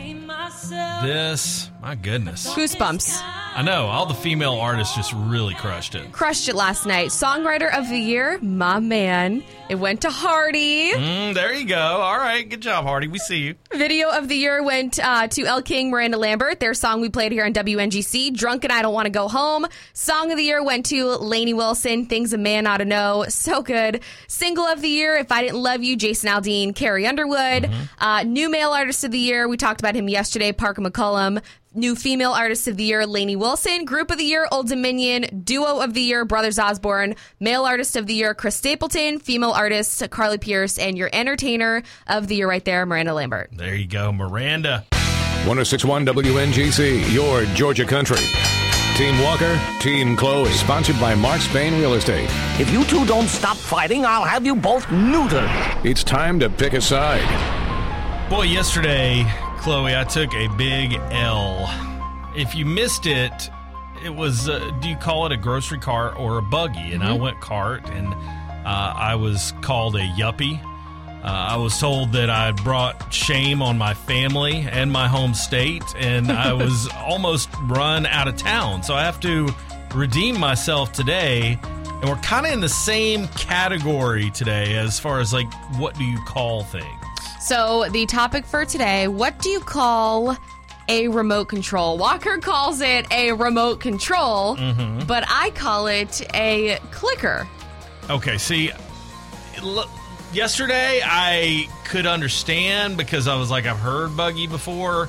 This, 1.04 1.70
my 1.82 1.96
goodness. 1.96 2.48
Goosebumps. 2.54 3.22
I 3.58 3.62
know, 3.62 3.86
all 3.86 4.06
the 4.06 4.14
female 4.14 4.56
artists 4.56 4.98
just 4.98 5.14
really 5.14 5.54
crushed 5.54 5.96
it. 5.96 6.12
Crushed 6.12 6.50
it 6.50 6.56
last 6.56 6.86
night. 6.86 7.08
Songwriter 7.08 7.74
of 7.74 7.88
the 7.88 7.98
Year, 7.98 8.38
my 8.42 8.80
man. 8.80 9.46
It 9.70 9.76
went 9.76 10.02
to 10.02 10.10
Hardy. 10.10 10.92
Mm, 10.92 11.34
there 11.34 11.54
you 11.54 11.66
go. 11.66 11.78
All 11.78 12.18
right, 12.18 12.48
good 12.48 12.60
job, 12.60 12.84
Hardy. 12.84 13.08
We 13.08 13.18
see 13.18 13.38
you. 13.38 13.56
Video 13.74 14.10
of 14.10 14.28
the 14.28 14.36
year 14.36 14.62
went 14.62 15.00
uh, 15.00 15.28
to 15.30 15.46
Elle 15.46 15.62
King, 15.62 15.90
Miranda 15.90 16.18
Lambert. 16.18 16.60
Their 16.60 16.74
song 16.74 17.00
we 17.00 17.08
played 17.10 17.32
here 17.32 17.46
on 17.46 17.54
WNGC, 17.54 18.36
"Drunk 18.36 18.66
and 18.66 18.74
I 18.74 18.82
Don't 18.82 18.94
Want 18.94 19.06
to 19.06 19.10
Go 19.10 19.30
Home." 19.30 19.66
Song 19.94 20.32
of 20.32 20.38
the 20.38 20.44
year 20.44 20.62
went 20.62 20.86
to 20.88 21.16
Lainey 21.16 21.54
Wilson, 21.54 22.06
"Things 22.08 22.34
a 22.34 22.38
Man 22.38 22.68
Ought 22.68 22.78
to 22.78 22.86
Know." 22.86 23.26
So 23.30 23.62
good. 23.64 24.02
Single 24.28 24.66
of 24.66 24.82
the 24.82 24.90
year, 24.90 25.16
"If 25.16 25.32
I 25.32 25.42
Didn't 25.42 25.62
Love 25.64 25.82
You," 25.82 25.96
Jason 25.96 26.30
Aldean, 26.30 26.76
Carrie 26.76 27.08
Underwood. 27.08 27.72
Uh, 28.00 28.24
new 28.24 28.50
male 28.52 28.72
artist 28.72 29.04
of 29.06 29.12
the 29.12 29.18
year, 29.18 29.48
we 29.48 29.56
talked 29.58 29.80
about 29.80 29.96
him 29.96 30.10
yesterday, 30.10 30.52
Parker 30.52 30.82
McCollum. 30.82 31.42
New 31.76 31.94
female 31.94 32.32
artist 32.32 32.70
of 32.70 32.78
the 32.78 32.86
year, 32.86 33.06
Lainey 33.06 33.36
Wilson. 33.36 33.84
Group 33.84 34.10
of 34.10 34.18
the 34.18 34.24
year, 34.24 34.48
Old 34.50 34.70
Dominion. 34.70 35.42
Duo 35.44 35.82
of 35.82 35.94
the 35.94 36.00
year, 36.00 36.24
Brothers 36.24 36.58
Osborne. 36.58 37.16
Male 37.42 37.66
artist 37.66 37.98
of 37.98 38.08
the 38.08 38.14
year, 38.14 38.34
Chris 38.34 38.56
Stapleton. 38.56 39.20
Female 39.20 39.52
artist, 39.52 40.10
Carly 40.10 40.38
Pearce. 40.38 40.78
And 40.78 40.98
your 40.98 41.10
entertainer 41.12 41.84
of 42.08 42.28
the 42.28 42.36
year 42.38 42.48
right 42.48 42.64
there, 42.64 42.86
Miranda 42.86 43.14
Lambert. 43.14 43.50
There 43.52 43.76
you 43.76 43.88
go, 43.88 44.14
Miranda. 44.14 44.86
1061 45.46 46.06
WNGC, 46.06 47.14
your 47.14 47.44
Georgia 47.56 47.86
country. 47.86 48.20
Team 48.96 49.22
Walker, 49.22 49.60
Team 49.82 50.16
Chloe, 50.16 50.50
sponsored 50.52 50.98
by 51.02 51.14
Mark 51.14 51.42
Spain 51.42 51.78
Real 51.78 51.96
Estate. 51.96 52.30
If 52.58 52.72
you 52.72 52.86
two 52.86 53.06
don't 53.06 53.28
stop 53.28 53.58
fighting, 53.58 54.06
I'll 54.06 54.24
have 54.24 54.46
you 54.46 54.56
both 54.56 54.86
neutered. 54.86 55.50
It's 55.84 56.06
time 56.06 56.40
to 56.40 56.50
pick 56.50 56.72
a 56.72 56.80
side. 56.80 57.28
Boy, 58.30 58.44
yesterday, 58.44 59.26
Chloe, 59.66 59.96
I 59.96 60.04
took 60.04 60.32
a 60.36 60.48
big 60.58 60.94
L. 61.10 61.68
If 62.36 62.54
you 62.54 62.68
missed 62.68 63.08
it, 63.08 63.50
it 64.04 64.14
was, 64.14 64.48
uh, 64.48 64.60
do 64.80 64.88
you 64.88 64.96
call 64.96 65.26
it 65.26 65.32
a 65.32 65.38
grocery 65.38 65.80
cart 65.80 66.20
or 66.20 66.38
a 66.38 66.42
buggy? 66.44 66.94
And 66.94 67.04
I 67.04 67.14
went 67.14 67.42
cart, 67.42 67.90
and 67.90 68.14
uh, 68.14 68.94
I 68.96 69.16
was 69.16 69.54
called 69.62 69.96
a 69.96 70.08
yuppie. 70.10 70.64
Uh, 70.64 71.22
I 71.24 71.58
was 71.58 71.80
told 71.80 72.12
that 72.12 72.30
I 72.30 72.52
brought 72.52 73.12
shame 73.12 73.64
on 73.64 73.76
my 73.76 73.96
family 73.96 74.68
and 74.70 74.92
my 74.92 75.08
home 75.08 75.34
state, 75.34 75.84
and 75.98 76.32
I 76.32 76.54
was 76.64 76.88
almost 76.98 77.50
run 77.64 78.06
out 78.06 78.28
of 78.28 78.38
town. 78.38 78.84
So 78.84 78.94
I 78.94 79.02
have 79.04 79.20
to 79.22 79.50
redeem 79.96 80.40
myself 80.40 80.92
today 80.92 81.58
And 82.02 82.10
we're 82.10 82.18
kind 82.18 82.46
of 82.46 82.52
in 82.52 82.60
the 82.60 82.70
same 82.70 83.28
category 83.30 84.30
today 84.30 84.76
as 84.76 85.00
far 85.00 85.22
as 85.22 85.34
like 85.34 85.52
what 85.80 85.98
do 85.98 86.04
you 86.04 86.20
call 86.26 86.64
things? 86.66 87.05
So, 87.46 87.86
the 87.92 88.08
topic 88.08 88.44
for 88.46 88.66
today 88.66 89.08
what 89.08 89.38
do 89.40 89.50
you 89.50 89.60
call 89.60 90.36
a 90.90 91.08
remote 91.10 91.46
control? 91.46 91.96
Walker 91.98 92.40
calls 92.40 92.82
it 92.82 93.06
a 93.12 93.34
remote 93.34 93.80
control, 93.80 94.56
Mhm. 94.58 95.06
but 95.06 95.24
I 95.28 95.52
call 95.52 95.86
it 95.86 96.22
a 96.34 96.80
clicker. 96.92 97.48
Okay, 98.10 98.40
see, 98.40 98.72
l- 99.62 99.88
yesterday 100.34 101.02
I 101.06 101.68
could 101.84 102.08
understand 102.08 102.98
because 102.98 103.28
I 103.28 103.36
was 103.36 103.52
like, 103.52 103.68
I've 103.68 103.78
heard 103.80 104.18
buggy 104.18 104.48
before. 104.48 105.08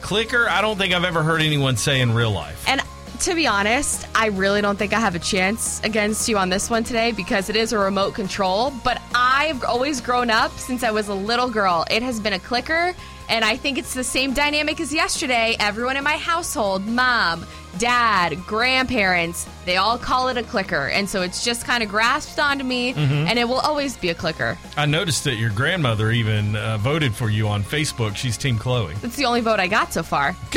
Clicker, 0.00 0.48
I 0.48 0.60
don't 0.62 0.76
think 0.76 0.92
I've 0.92 1.04
ever 1.04 1.22
heard 1.22 1.40
anyone 1.40 1.76
say 1.76 2.00
in 2.00 2.14
real 2.14 2.32
life. 2.32 2.64
And 2.66 2.80
to 3.20 3.34
be 3.34 3.46
honest, 3.46 4.06
I 4.14 4.26
really 4.28 4.62
don't 4.62 4.78
think 4.78 4.92
I 4.94 5.00
have 5.00 5.14
a 5.14 5.18
chance 5.18 5.80
against 5.84 6.28
you 6.28 6.38
on 6.38 6.48
this 6.48 6.70
one 6.70 6.84
today 6.84 7.12
because 7.12 7.50
it 7.50 7.56
is 7.56 7.72
a 7.72 7.78
remote 7.78 8.14
control. 8.14 8.72
But 8.82 9.00
I've 9.14 9.62
always 9.64 10.00
grown 10.00 10.30
up 10.30 10.50
since 10.58 10.82
I 10.82 10.90
was 10.90 11.08
a 11.08 11.14
little 11.14 11.50
girl. 11.50 11.84
It 11.90 12.02
has 12.02 12.18
been 12.18 12.32
a 12.32 12.38
clicker, 12.38 12.94
and 13.28 13.44
I 13.44 13.56
think 13.56 13.76
it's 13.76 13.92
the 13.94 14.04
same 14.04 14.32
dynamic 14.32 14.80
as 14.80 14.92
yesterday. 14.92 15.54
Everyone 15.60 15.96
in 15.98 16.04
my 16.04 16.16
household, 16.16 16.86
mom, 16.86 17.44
dad, 17.78 18.44
grandparents, 18.46 19.46
they 19.66 19.76
all 19.76 19.98
call 19.98 20.28
it 20.28 20.36
a 20.38 20.42
clicker. 20.42 20.88
And 20.88 21.08
so 21.08 21.20
it's 21.22 21.44
just 21.44 21.66
kind 21.66 21.82
of 21.82 21.88
grasped 21.90 22.38
onto 22.38 22.64
me, 22.64 22.94
Mhm. 22.94 23.28
and 23.28 23.38
it 23.38 23.46
will 23.46 23.60
always 23.60 23.96
be 23.98 24.08
a 24.08 24.14
clicker. 24.14 24.56
I 24.78 24.86
noticed 24.86 25.24
that 25.24 25.34
your 25.34 25.50
grandmother 25.50 26.10
even 26.10 26.56
uh, 26.56 26.78
voted 26.78 27.14
for 27.14 27.28
you 27.28 27.48
on 27.48 27.62
Facebook. 27.64 28.16
She's 28.16 28.36
Team 28.38 28.58
Chloe. 28.58 28.94
That's 29.02 29.16
the 29.16 29.26
only 29.26 29.40
vote 29.42 29.60
I 29.60 29.66
got 29.68 29.92
so 29.92 30.02
far. 30.02 30.34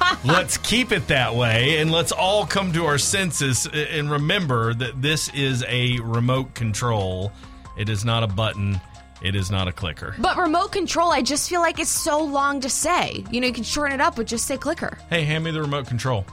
let's 0.24 0.56
keep 0.58 0.92
it 0.92 1.08
that 1.08 1.34
way 1.34 1.78
and 1.78 1.90
let's 1.90 2.12
all 2.12 2.46
come 2.46 2.72
to 2.72 2.86
our 2.86 2.98
senses 2.98 3.66
and 3.66 4.10
remember 4.10 4.74
that 4.74 5.00
this 5.00 5.28
is 5.34 5.64
a 5.68 5.98
remote 6.00 6.54
control. 6.54 7.32
It 7.76 7.88
is 7.88 8.04
not 8.04 8.22
a 8.22 8.26
button. 8.26 8.80
It 9.22 9.34
is 9.34 9.50
not 9.50 9.66
a 9.66 9.72
clicker. 9.72 10.14
But 10.18 10.36
remote 10.36 10.72
control, 10.72 11.10
I 11.10 11.22
just 11.22 11.48
feel 11.48 11.60
like 11.60 11.78
it's 11.78 11.90
so 11.90 12.22
long 12.22 12.60
to 12.60 12.70
say. 12.70 13.24
You 13.30 13.40
know, 13.40 13.46
you 13.46 13.52
can 13.52 13.64
shorten 13.64 13.94
it 13.94 14.00
up 14.00 14.16
but 14.16 14.26
just 14.26 14.46
say 14.46 14.56
clicker. 14.56 14.98
Hey, 15.08 15.24
hand 15.24 15.44
me 15.44 15.50
the 15.50 15.62
remote 15.62 15.86
control. 15.86 16.24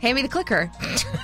Hand 0.00 0.16
me 0.16 0.22
the 0.22 0.28
clicker. 0.28 0.70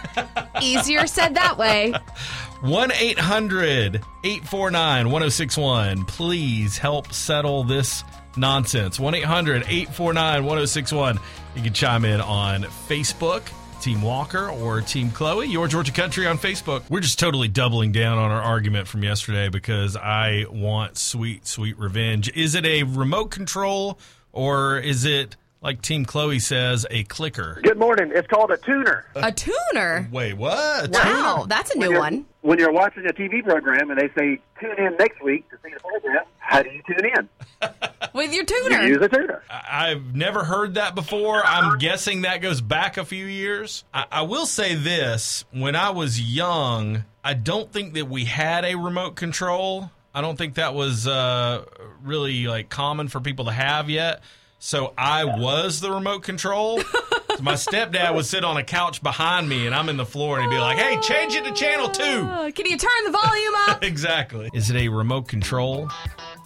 Easier 0.63 1.07
said 1.07 1.35
that 1.35 1.59
way. 1.59 1.93
1 2.61 2.93
800 2.93 3.97
849 4.25 5.11
1061. 5.11 6.05
Please 6.05 6.77
help 6.77 7.13
settle 7.13 7.65
this 7.65 8.03
nonsense. 8.39 8.99
1 8.99 9.15
800 9.15 9.63
849 9.63 10.45
1061. 10.45 11.19
You 11.57 11.63
can 11.63 11.73
chime 11.73 12.05
in 12.05 12.21
on 12.21 12.63
Facebook, 12.63 13.43
Team 13.81 14.03
Walker, 14.03 14.49
or 14.51 14.81
Team 14.81 15.11
Chloe, 15.11 15.47
Your 15.47 15.69
Georgia 15.69 15.93
Country 15.93 16.27
on 16.27 16.39
Facebook. 16.39 16.83
We're 16.89 17.01
just 17.01 17.19
totally 17.19 17.49
doubling 17.49 17.93
down 17.93 18.19
on 18.19 18.31
our 18.31 18.43
argument 18.43 18.89
from 18.89 19.03
yesterday 19.03 19.49
because 19.49 19.97
I 19.97 20.47
want 20.51 20.99
sweet, 20.99 21.47
sweet 21.47 21.79
revenge. 21.79 22.31
Is 22.37 22.55
it 22.55 22.65
a 22.65 22.83
remote 22.85 23.31
control 23.31 23.99
or 24.33 24.79
is 24.79 25.05
it, 25.05 25.37
like 25.61 25.83
Team 25.83 26.05
Chloe 26.05 26.39
says, 26.39 26.87
a 26.91 27.03
clicker? 27.05 27.59
Good 27.63 27.79
morning. 27.79 28.13
It's 28.15 28.29
called 28.29 28.51
a 28.51 28.57
tuner. 28.59 29.07
A 29.17 29.33
tuner? 29.33 30.09
Wait, 30.13 30.35
what? 30.35 30.91
Wow, 30.93 31.47
that's 31.49 31.75
a 31.75 31.79
When 31.79 31.91
new 31.93 31.99
one. 31.99 32.27
When 32.43 32.59
you're 32.59 32.73
watching 32.73 33.05
a 33.07 33.13
TV 33.13 33.43
program 33.43 33.91
and 33.91 34.01
they 34.01 34.09
say 34.17 34.41
tune 34.61 34.79
in 34.79 34.97
next 34.99 35.23
week 35.23 35.49
to 35.51 35.57
see 35.65 35.75
the 35.75 35.81
program, 35.81 36.25
how 36.39 36.63
do 36.63 36.71
you 36.71 36.83
tune 36.87 37.11
in? 37.17 37.29
With 38.15 38.33
your 38.33 38.45
tuner. 38.45 38.63
You 38.63 38.69
tuner. 38.69 38.87
use 38.87 39.03
a 39.03 39.09
tuner. 39.09 39.43
I- 39.51 39.91
I've 39.91 40.15
never 40.15 40.45
heard 40.45 40.75
that 40.75 40.95
before. 40.95 41.43
I'm 41.45 41.79
guessing 41.79 42.23
that 42.23 42.41
goes 42.41 42.61
back 42.61 42.97
a 42.97 43.05
few 43.05 43.27
years. 43.27 43.85
I, 43.93 44.05
I 44.11 44.23
will 44.23 44.47
say 44.47 44.75
this 44.75 45.45
when 45.53 45.75
I 45.77 45.91
was 45.91 46.21
young, 46.21 47.05
I 47.25 47.35
don't 47.35 47.71
think 47.73 47.95
that 47.95 48.09
we 48.09 48.25
had 48.27 48.65
a 48.65 48.77
remote 48.77 49.17
control. 49.17 49.91
I 50.15 50.21
don't 50.21 50.37
think 50.37 50.55
that 50.55 50.75
was 50.75 51.07
uh, 51.07 51.65
really 52.03 52.47
like 52.47 52.69
common 52.71 53.09
for 53.09 53.21
people 53.21 53.45
to 53.47 53.53
have 53.53 53.91
yet. 53.91 54.21
So 54.59 54.93
I 54.99 55.25
was 55.25 55.81
the 55.81 55.91
remote 55.91 56.25
control. 56.25 56.81
So 56.81 57.41
my 57.43 57.55
stepdad 57.55 58.15
would 58.15 58.27
sit 58.27 58.45
on 58.45 58.57
a 58.57 58.65
couch 58.65 59.03
behind 59.03 59.49
me, 59.49 59.67
and 59.67 59.75
I'm 59.75 59.89
in 59.89 59.97
the 59.97 60.05
floor, 60.05 60.39
and 60.39 60.51
he'd 60.51 60.57
be 60.57 60.61
like, 60.61 60.79
"Hey, 60.79 60.99
change 61.01 61.35
it 61.35 61.45
to 61.45 61.53
channel 61.53 61.89
two. 61.89 62.03
Uh, 62.03 62.51
Can 62.51 62.67
you 62.67 62.77
turn 62.77 63.05
the 63.05 63.13
volume 63.13 63.55
up? 63.69 63.83
exactly. 63.85 64.51
Is 64.53 64.71
it 64.71 64.77
a 64.77 64.89
remote 64.89 65.29
control 65.29 65.89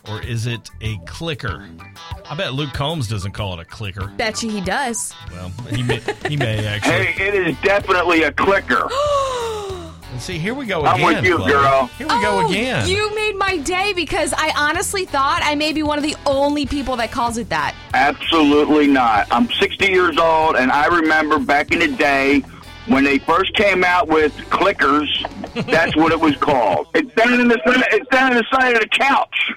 or 0.09 0.21
is 0.23 0.47
it 0.47 0.71
a 0.81 0.99
clicker? 1.07 1.66
I 2.28 2.35
bet 2.35 2.52
Luke 2.54 2.73
Combs 2.75 3.09
doesn't 3.09 3.33
call 3.33 3.54
it 3.54 3.61
a 3.61 3.64
clicker. 3.64 4.09
Bet 4.09 4.42
you 4.42 4.50
he 4.50 4.61
does. 4.61 5.14
Well, 5.31 5.50
he 5.71 5.83
may, 5.83 6.00
he 6.28 6.37
may 6.37 6.66
actually. 6.66 7.07
Hey, 7.07 7.28
it 7.28 7.35
is 7.35 7.57
definitely 7.62 8.25
a 8.25 8.33
clicker. 8.33 8.88
See, 10.19 10.38
here 10.38 10.54
we 10.54 10.66
go 10.66 10.85
I'm 10.85 10.97
again. 10.97 11.16
with 11.16 11.25
you, 11.25 11.37
Chloe. 11.37 11.50
girl. 11.52 11.87
Here 11.99 12.07
we 12.07 12.21
go 12.23 12.40
Oh, 12.42 12.49
again. 12.49 12.87
You 12.88 13.14
made 13.14 13.35
my 13.37 13.57
day 13.59 13.92
because 13.95 14.33
I 14.37 14.52
honestly 14.57 15.04
thought 15.04 15.40
I 15.42 15.54
may 15.54 15.73
be 15.73 15.83
one 15.83 15.99
of 15.99 16.04
the 16.04 16.16
only 16.26 16.64
people 16.66 16.97
that 16.97 17.11
calls 17.11 17.38
it 17.38 17.49
that. 17.49 17.75
Absolutely 17.95 18.87
not. 18.87 19.26
I'm 19.31 19.50
60 19.50 19.87
years 19.87 20.16
old, 20.19 20.57
and 20.57 20.71
I 20.71 20.87
remember 20.87 21.38
back 21.38 21.73
in 21.73 21.78
the 21.81 21.88
day 21.88 22.45
when 22.86 23.04
they 23.04 23.18
first 23.18 23.54
came 23.54 23.84
out 23.84 24.08
with 24.08 24.32
clickers. 24.50 25.08
That's 25.66 25.94
what 25.96 26.12
it 26.12 26.20
was 26.20 26.36
called. 26.36 26.86
It's 26.94 27.12
down 27.14 27.40
in 27.40 27.48
the 27.48 27.60
it's 27.92 28.08
down 28.08 28.32
in 28.32 28.38
the 28.38 28.46
side 28.50 28.74
of 28.74 28.80
the 28.80 28.88
couch. 28.88 29.52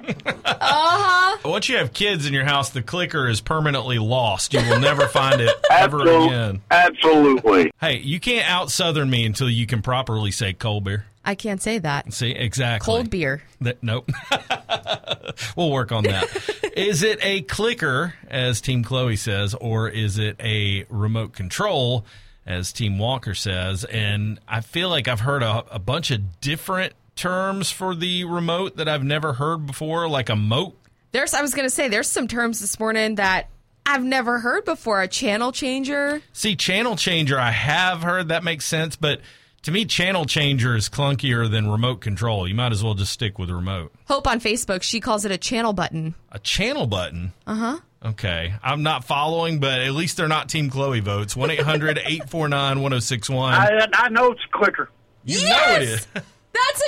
Uh 0.46 0.54
huh. 0.54 1.38
Once 1.50 1.70
you 1.70 1.78
have 1.78 1.94
kids 1.94 2.26
in 2.26 2.34
your 2.34 2.44
house, 2.44 2.70
the 2.70 2.82
clicker 2.82 3.28
is 3.28 3.42
permanently 3.42 3.98
lost. 3.98 4.54
You 4.54 4.60
will 4.70 4.80
never 4.80 5.08
find 5.08 5.40
it 5.42 5.56
ever 5.72 6.00
Absol- 6.00 6.28
again. 6.28 6.62
Absolutely. 6.70 7.72
Hey, 7.80 8.00
you 8.00 8.20
can't 8.20 8.50
out 8.50 8.72
Southern 8.72 9.10
me 9.10 9.26
until 9.26 9.50
you 9.50 9.66
can 9.66 9.82
properly 9.82 10.32
say 10.32 10.54
cold 10.54 10.84
beer. 10.84 11.06
I 11.28 11.34
can't 11.34 11.62
say 11.62 11.80
that. 11.80 12.14
See, 12.14 12.32
exactly. 12.32 12.86
Cold 12.86 13.10
beer. 13.10 13.42
That, 13.62 13.82
nope. 13.82 14.12
we'll 15.56 15.72
work 15.72 15.92
on 15.92 16.04
that. 16.04 16.28
is 16.78 17.02
it 17.02 17.18
a 17.24 17.42
clicker, 17.42 18.14
as 18.30 18.62
Team 18.62 18.84
Chloe 18.84 19.16
says, 19.16 19.56
or 19.56 19.90
is 19.90 20.20
it 20.20 20.40
a 20.40 20.86
remote 20.90 21.34
control, 21.34 22.06
as 22.46 22.72
Team 22.74 22.98
Walker 22.98 23.34
says? 23.34 23.84
And 23.86 24.40
I 24.48 24.62
feel 24.62 24.90
like 24.90 25.08
I've 25.08 25.22
heard 25.22 25.44
a, 25.44 25.66
a 25.72 25.80
bunch 25.80 26.12
of 26.12 26.40
different 26.42 26.94
terms 27.16 27.72
for 27.72 27.96
the 27.96 28.26
remote 28.26 28.78
that 28.78 28.88
I've 28.88 29.04
never 29.04 29.34
heard 29.34 29.66
before, 29.66 30.08
like 30.08 30.30
a 30.30 30.36
moat. 30.36 30.78
There's. 31.12 31.34
I 31.34 31.42
was 31.42 31.54
gonna 31.54 31.70
say 31.70 31.88
there's 31.88 32.10
some 32.10 32.28
terms 32.28 32.60
this 32.60 32.80
morning 32.80 33.16
that 33.16 33.50
I've 33.86 34.04
never 34.04 34.40
heard 34.40 34.66
before. 34.66 35.02
A 35.02 35.08
channel 35.08 35.52
changer. 35.52 36.22
See, 36.34 36.56
channel 36.56 36.96
changer, 36.98 37.40
I 37.40 37.52
have 37.52 38.04
heard 38.04 38.30
that 38.30 38.44
makes 38.44 38.66
sense, 38.66 38.96
but 38.96 39.22
to 39.64 39.72
me, 39.72 39.86
channel 39.86 40.26
changer 40.26 40.76
is 40.76 40.90
clunkier 40.90 41.50
than 41.50 41.68
remote 41.68 42.00
control. 42.02 42.48
You 42.48 42.54
might 42.54 42.72
as 42.72 42.84
well 42.84 42.94
just 42.94 43.12
stick 43.12 43.40
with 43.40 43.50
remote. 43.50 43.94
Hope 44.08 44.28
on 44.28 44.40
Facebook 44.40 44.84
she 44.84 45.00
calls 45.00 45.26
it 45.26 45.32
a 45.32 45.38
channel 45.38 45.74
button. 45.74 46.14
A 46.32 46.38
channel 46.40 46.86
button. 46.86 47.34
Uh 47.48 47.56
huh. 47.56 47.80
Okay. 48.06 48.54
I'm 48.64 48.84
not 48.84 49.04
following, 49.04 49.60
but 49.60 49.82
at 49.82 49.94
least 49.94 50.18
they're 50.18 50.28
not 50.28 50.48
Team 50.48 50.70
Chloe 50.70 51.00
votes. 51.00 51.36
1 51.36 51.50
800 51.50 51.98
849 51.98 52.82
1061. 52.82 53.54
I, 53.54 53.88
I 53.94 54.10
know 54.10 54.32
it's 54.32 54.42
a 54.46 54.58
clicker. 54.58 54.90
You 55.24 55.44
know 55.50 55.76
it 55.76 55.82
is. 55.82 56.08
That's 56.14 56.84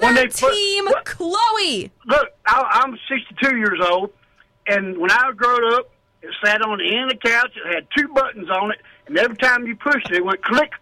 another 0.00 0.28
put- 0.28 0.52
team, 0.52 0.84
Chloe. 1.04 1.90
Look, 2.06 2.28
I, 2.46 2.82
I'm 2.84 2.96
62 3.08 3.56
years 3.56 3.80
old, 3.90 4.12
and 4.66 4.96
when 4.96 5.10
I 5.10 5.26
was 5.26 5.34
growing 5.36 5.74
up, 5.74 5.90
it 6.22 6.30
sat 6.44 6.62
on 6.62 6.78
the 6.78 6.96
end 6.96 7.10
of 7.10 7.20
the 7.20 7.28
couch. 7.28 7.50
It 7.56 7.74
had 7.74 7.86
two 7.96 8.08
buttons 8.14 8.48
on 8.48 8.70
it, 8.70 8.78
and 9.06 9.18
every 9.18 9.36
time 9.36 9.66
you 9.66 9.74
pushed 9.76 10.10
it, 10.10 10.18
it 10.18 10.24
went 10.24 10.42
click, 10.42 10.72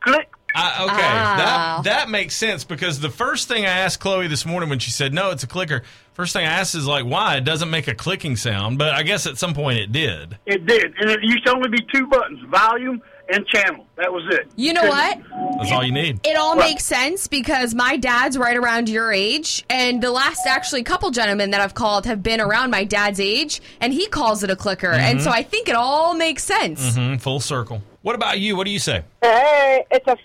click. 0.00 0.30
I, 0.54 0.84
okay, 0.84 0.94
Ah. 1.02 1.80
that 1.82 1.84
that 1.90 2.10
makes 2.10 2.34
sense 2.34 2.64
because 2.64 3.00
the 3.00 3.10
first 3.10 3.46
thing 3.48 3.64
I 3.64 3.68
asked 3.68 4.00
Chloe 4.00 4.26
this 4.26 4.46
morning 4.46 4.70
when 4.70 4.78
she 4.78 4.90
said 4.90 5.12
no, 5.12 5.30
it's 5.30 5.42
a 5.42 5.46
clicker. 5.46 5.82
First 6.14 6.32
thing 6.32 6.46
I 6.46 6.50
asked 6.50 6.74
is 6.74 6.86
like, 6.86 7.04
why 7.04 7.36
it 7.36 7.44
doesn't 7.44 7.68
make 7.70 7.88
a 7.88 7.94
clicking 7.94 8.36
sound, 8.36 8.78
but 8.78 8.94
I 8.94 9.02
guess 9.02 9.26
at 9.26 9.36
some 9.36 9.52
point 9.52 9.78
it 9.78 9.92
did. 9.92 10.38
It 10.46 10.64
did, 10.64 10.94
and 10.98 11.10
it 11.10 11.20
used 11.22 11.44
to 11.46 11.52
only 11.54 11.68
be 11.68 11.84
two 11.92 12.06
buttons: 12.06 12.40
volume 12.48 13.02
and 13.28 13.44
channel. 13.48 13.84
That 13.96 14.12
was 14.12 14.22
it. 14.30 14.48
You 14.56 14.72
know 14.72 14.84
what? 14.84 15.18
That's 15.58 15.72
all 15.72 15.82
you 15.84 15.92
need. 15.92 16.20
It 16.24 16.36
all 16.36 16.56
Well- 16.56 16.66
makes 16.68 16.84
sense 16.84 17.26
because 17.26 17.74
my 17.74 17.96
dad's 17.98 18.38
right 18.38 18.56
around 18.56 18.88
your 18.88 19.12
age, 19.12 19.64
and 19.68 20.00
the 20.00 20.10
last 20.12 20.46
actually 20.46 20.84
couple 20.84 21.10
gentlemen 21.10 21.50
that 21.50 21.60
I've 21.60 21.74
called 21.74 22.06
have 22.06 22.22
been 22.22 22.40
around 22.40 22.70
my 22.70 22.84
dad's 22.84 23.18
age, 23.20 23.60
and 23.80 23.92
he 23.92 24.06
calls 24.06 24.42
it 24.44 24.48
a 24.50 24.56
clicker, 24.56 24.90
and 24.92 25.18
Mhm. 25.18 25.22
so 25.24 25.30
I 25.30 25.42
think 25.42 25.68
it 25.68 25.74
all 25.74 26.14
makes 26.14 26.44
sense. 26.44 26.80
Mm-hmm. 26.96 27.16
full 27.16 27.40
circle. 27.40 27.82
What 28.06 28.14
about 28.14 28.38
you? 28.38 28.54
What 28.54 28.66
do 28.66 28.70
you 28.70 28.78
say? 28.78 29.02
Hey, 29.20 29.84
it's 29.90 30.06
a 30.06 30.12
f- 30.12 30.18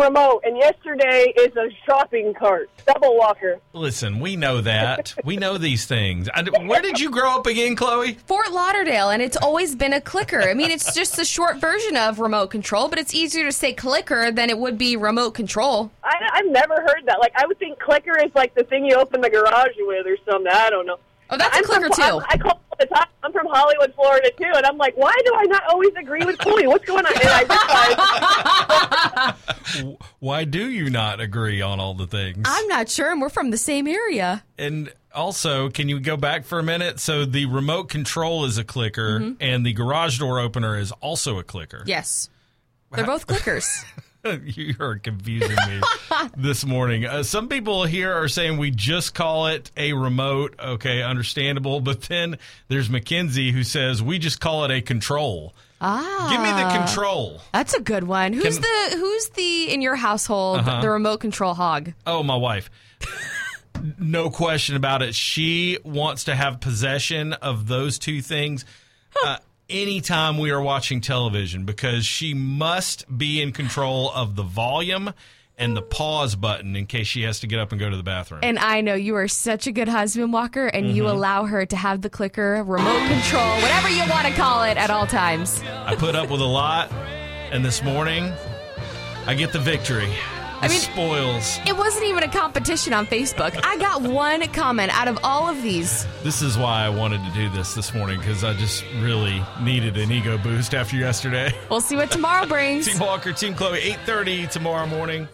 remote, 0.00 0.40
and 0.42 0.56
yesterday 0.56 1.34
is 1.36 1.54
a 1.54 1.68
shopping 1.84 2.32
cart, 2.32 2.70
double 2.86 3.14
walker. 3.18 3.58
Listen, 3.74 4.20
we 4.20 4.36
know 4.36 4.62
that. 4.62 5.14
we 5.22 5.36
know 5.36 5.58
these 5.58 5.84
things. 5.84 6.30
I, 6.32 6.42
where 6.64 6.80
did 6.80 6.98
you 6.98 7.10
grow 7.10 7.32
up 7.32 7.46
again, 7.46 7.76
Chloe? 7.76 8.14
Fort 8.24 8.50
Lauderdale, 8.50 9.10
and 9.10 9.20
it's 9.20 9.36
always 9.36 9.76
been 9.76 9.92
a 9.92 10.00
clicker. 10.00 10.40
I 10.40 10.54
mean, 10.54 10.70
it's 10.70 10.94
just 10.94 11.18
a 11.18 11.26
short 11.26 11.58
version 11.58 11.94
of 11.94 12.20
remote 12.20 12.46
control, 12.46 12.88
but 12.88 12.98
it's 12.98 13.12
easier 13.12 13.44
to 13.44 13.52
say 13.52 13.74
clicker 13.74 14.32
than 14.32 14.48
it 14.48 14.56
would 14.56 14.78
be 14.78 14.96
remote 14.96 15.32
control. 15.32 15.90
I, 16.02 16.14
I've 16.32 16.46
never 16.46 16.76
heard 16.76 17.02
that. 17.04 17.18
Like, 17.20 17.32
I 17.36 17.44
would 17.46 17.58
think 17.58 17.78
clicker 17.78 18.16
is 18.16 18.34
like 18.34 18.54
the 18.54 18.64
thing 18.64 18.86
you 18.86 18.94
open 18.94 19.20
the 19.20 19.28
garage 19.28 19.76
with 19.80 20.06
or 20.06 20.16
something. 20.24 20.50
I 20.50 20.70
don't 20.70 20.86
know. 20.86 20.96
Oh, 21.30 21.36
that's 21.36 21.54
a 21.54 21.58
I'm 21.58 21.64
clicker, 21.64 21.86
from, 21.86 21.96
too. 21.96 22.02
I'm, 22.02 22.22
I 22.28 22.36
call 22.38 22.52
it 22.52 22.58
all 22.70 22.76
the 22.78 22.86
time. 22.86 23.06
I'm 23.22 23.32
from 23.32 23.46
Hollywood, 23.48 23.94
Florida 23.94 24.30
too, 24.36 24.50
and 24.54 24.66
I'm 24.66 24.76
like, 24.78 24.96
why 24.96 25.14
do 25.24 25.32
I 25.36 25.44
not 25.44 25.62
always 25.70 25.90
agree 25.98 26.24
with 26.24 26.38
Chloe? 26.38 26.66
What's 26.66 26.84
going 26.84 27.06
on? 27.06 27.12
And 27.12 27.28
I 27.28 27.44
Why 30.18 30.44
do 30.44 30.68
you 30.68 30.90
not 30.90 31.20
agree 31.20 31.60
on 31.60 31.80
all 31.80 31.94
the 31.94 32.06
things? 32.06 32.42
I'm 32.44 32.66
not 32.68 32.88
sure, 32.88 33.10
and 33.12 33.20
we're 33.20 33.28
from 33.28 33.50
the 33.50 33.58
same 33.58 33.86
area. 33.86 34.42
And 34.58 34.92
also, 35.14 35.70
can 35.70 35.88
you 35.88 36.00
go 36.00 36.16
back 36.16 36.44
for 36.44 36.58
a 36.58 36.62
minute? 36.62 37.00
So 37.00 37.24
the 37.24 37.46
remote 37.46 37.88
control 37.88 38.44
is 38.44 38.58
a 38.58 38.64
clicker, 38.64 39.20
Mhm. 39.20 39.36
and 39.40 39.64
the 39.66 39.72
garage 39.72 40.18
door 40.18 40.40
opener 40.40 40.78
is 40.78 40.92
also 41.00 41.38
a 41.38 41.44
clicker. 41.44 41.82
Yes. 41.86 42.28
They're 42.92 43.06
both 43.06 43.26
clickers. 43.26 43.84
you 44.44 44.74
are 44.80 44.96
confusing 44.98 45.56
me 45.68 45.80
this 46.36 46.64
morning. 46.66 47.06
Uh, 47.06 47.22
some 47.22 47.48
people 47.48 47.84
here 47.84 48.12
are 48.12 48.28
saying 48.28 48.58
we 48.58 48.70
just 48.70 49.14
call 49.14 49.46
it 49.46 49.70
a 49.76 49.92
remote. 49.92 50.54
Okay, 50.58 51.02
understandable. 51.02 51.80
But 51.80 52.02
then 52.02 52.38
there's 52.68 52.90
Mackenzie 52.90 53.50
who 53.52 53.64
says 53.64 54.02
we 54.02 54.18
just 54.18 54.40
call 54.40 54.64
it 54.64 54.70
a 54.70 54.80
control. 54.82 55.54
Ah. 55.80 56.28
Give 56.30 56.40
me 56.42 56.50
the 56.52 56.84
control. 56.86 57.40
That's 57.52 57.72
a 57.72 57.80
good 57.80 58.04
one. 58.04 58.34
Who's 58.34 58.58
Can- 58.58 58.62
the 58.90 58.96
who's 58.98 59.28
the 59.30 59.72
in 59.72 59.80
your 59.80 59.96
household 59.96 60.60
Uh-huh. 60.60 60.82
the 60.82 60.90
remote 60.90 61.20
control 61.20 61.54
hog? 61.54 61.92
Oh, 62.06 62.22
my 62.22 62.36
wife. 62.36 62.70
no 63.98 64.28
question 64.28 64.76
about 64.76 65.00
it. 65.00 65.14
She 65.14 65.78
wants 65.82 66.24
to 66.24 66.34
have 66.34 66.60
possession 66.60 67.32
of 67.32 67.66
those 67.66 67.98
two 67.98 68.20
things 68.20 68.66
uh, 69.24 69.38
anytime 69.70 70.38
we 70.38 70.50
are 70.50 70.60
watching 70.60 71.00
television 71.00 71.64
because 71.64 72.04
she 72.04 72.34
must 72.34 73.04
be 73.16 73.40
in 73.40 73.52
control 73.52 74.10
of 74.10 74.36
the 74.36 74.42
volume 74.42 75.12
and 75.56 75.76
the 75.76 75.82
pause 75.82 76.36
button 76.36 76.74
in 76.74 76.86
case 76.86 77.06
she 77.06 77.22
has 77.22 77.40
to 77.40 77.46
get 77.46 77.58
up 77.60 77.70
and 77.70 77.78
go 77.78 77.90
to 77.90 77.96
the 77.96 78.02
bathroom. 78.02 78.40
And 78.42 78.58
I 78.58 78.80
know 78.80 78.94
you 78.94 79.14
are 79.16 79.28
such 79.28 79.66
a 79.66 79.72
good 79.72 79.88
husband, 79.88 80.32
Walker, 80.32 80.66
and 80.66 80.96
you 80.96 81.02
Mhm. 81.04 81.10
allow 81.10 81.44
her 81.44 81.66
to 81.66 81.76
have 81.76 82.00
the 82.00 82.08
clicker, 82.10 82.64
remote 82.64 83.06
control, 83.08 83.46
whatever 83.60 83.90
you 83.90 84.00
want 84.10 84.26
to 84.26 84.32
call 84.32 84.62
it, 84.64 84.76
at 84.78 84.90
all 84.90 85.06
times. 85.06 85.62
I 85.84 85.94
put 85.96 86.14
up 86.16 86.30
with 86.30 86.40
a 86.40 86.46
lot, 86.46 86.90
and 87.52 87.62
this 87.64 87.82
morning 87.82 88.32
I 89.26 89.34
get 89.34 89.52
the 89.52 89.58
victory. 89.58 90.08
I 90.62 90.68
mean- 90.68 90.78
spoils. 90.80 91.58
It 91.66 91.76
wasn't 91.76 92.06
even 92.06 92.22
a 92.22 92.28
competition 92.28 92.92
on 92.92 93.06
Facebook. 93.06 93.58
I 93.64 93.76
got 93.78 94.02
one 94.02 94.46
comment 94.48 94.90
out 94.98 95.08
of 95.08 95.18
all 95.24 95.48
of 95.48 95.62
these. 95.62 96.06
This 96.22 96.42
is 96.42 96.58
why 96.58 96.84
I 96.84 96.88
wanted 96.88 97.24
to 97.24 97.30
do 97.32 97.48
this 97.50 97.74
this 97.74 97.94
morning 97.94 98.18
because 98.18 98.44
I 98.44 98.52
just 98.54 98.84
really 99.00 99.42
needed 99.60 99.96
an 99.96 100.10
ego 100.12 100.36
boost 100.38 100.74
after 100.74 100.96
yesterday. 100.96 101.52
We'll 101.70 101.80
see 101.80 101.96
what 101.96 102.10
tomorrow 102.10 102.46
brings. 102.48 102.86
Team 102.86 102.98
Walker, 102.98 103.32
Team 103.32 103.54
Chloe, 103.54 103.80
8.30 103.80 104.50
tomorrow 104.50 104.86
morning. 104.86 105.28